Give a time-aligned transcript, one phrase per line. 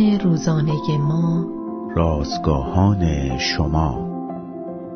[0.00, 1.46] روزانه ما.
[1.96, 4.08] رازگاهان شما.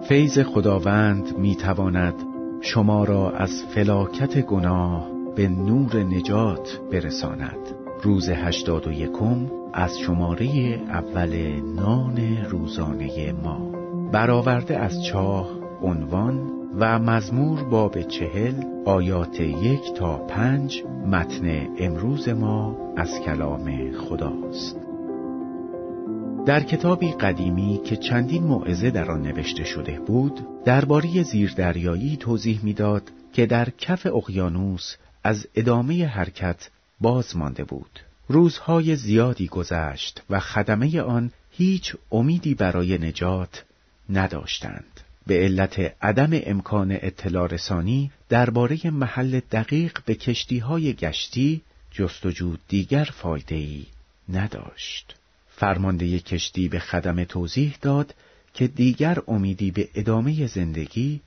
[0.08, 2.14] فیض خداوند می تواند
[2.60, 7.58] شما را از فلاکت گناه به نور نجات برساند.
[8.02, 10.46] روز هشتاد و یکم از شماره
[10.88, 13.70] اول نان روزانه ما.
[14.12, 15.48] برآورده از چاه
[15.82, 18.54] عنوان و مزمور باب چهل
[18.84, 24.85] آیات یک تا پنج متن امروز ما از کلام خداست.
[26.46, 33.10] در کتابی قدیمی که چندین موعظه در آن نوشته شده بود درباره زیردریایی توضیح می‌داد
[33.32, 36.68] که در کف اقیانوس از ادامه حرکت
[37.00, 43.64] باز مانده بود روزهای زیادی گذشت و خدمه آن هیچ امیدی برای نجات
[44.10, 52.56] نداشتند به علت عدم امکان اطلاع رسانی درباره محل دقیق به کشتی های گشتی جستجو
[52.68, 53.86] دیگر فایده ای
[54.28, 55.14] نداشت.
[55.58, 58.14] فرمانده کشتی به خدم توضیح داد
[58.54, 61.20] که دیگر امیدی به ادامه زندگی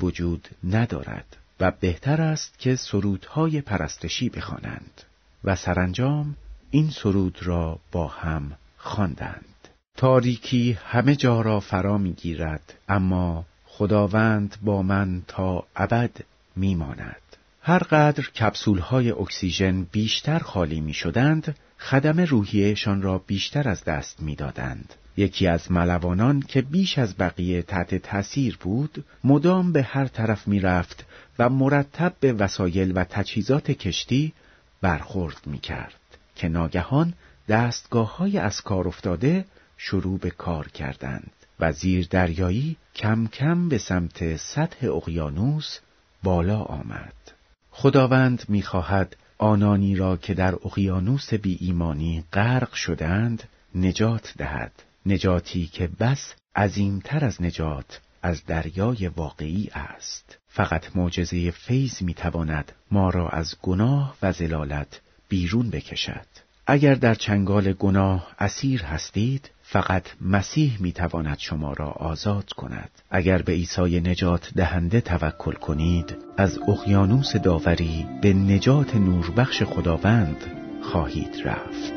[0.00, 5.02] وجود ندارد و بهتر است که سرودهای پرستشی بخوانند
[5.44, 6.36] و سرانجام
[6.70, 9.68] این سرود را با هم خواندند.
[9.96, 16.16] تاریکی همه جا را فرا می‌گیرد اما خداوند با من تا ابد
[16.56, 17.27] میماند
[17.68, 24.22] هر قدر کپسول های اکسیژن بیشتر خالی می شدند خدم روحیهشان را بیشتر از دست
[24.22, 24.94] می‌دادند.
[25.16, 31.06] یکی از ملوانان که بیش از بقیه تحت تأثیر بود مدام به هر طرف می‌رفت
[31.38, 34.32] و مرتب به وسایل و تجهیزات کشتی
[34.80, 36.00] برخورد می کرد
[36.34, 37.14] که ناگهان
[37.48, 39.44] دستگاه های از کار افتاده
[39.76, 45.78] شروع به کار کردند و زیر دریایی کم کم به سمت سطح اقیانوس
[46.22, 47.37] بالا آمد.
[47.80, 53.42] خداوند می‌خواهد آنانی را که در اقیانوس بی ایمانی غرق شدند
[53.74, 54.72] نجات دهد.
[55.06, 60.38] نجاتی که بس عظیمتر از نجات از دریای واقعی است.
[60.48, 66.26] فقط معجزه فیض می‌تواند ما را از گناه و زلالت بیرون بکشد.
[66.70, 72.90] اگر در چنگال گناه اسیر هستید فقط مسیح می‌تواند شما را آزاد کند.
[73.10, 80.36] اگر به عیسی نجات دهنده توکل کنید از اقیانوس داوری به نجات نوربخش خداوند
[80.82, 81.94] خواهید رفت.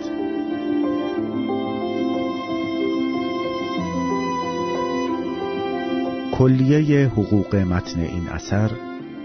[6.38, 8.72] کلیه حقوق متن این اثر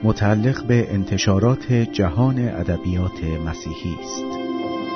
[0.02, 4.45] متعلق به انتشارات جهان ادبیات مسیحی است.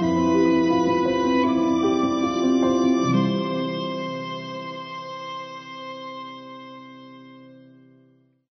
[0.00, 0.49] Thank you.